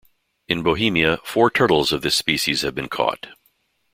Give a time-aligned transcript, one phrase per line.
[0.47, 3.27] In Bohemia, four turtles of this species have been caught.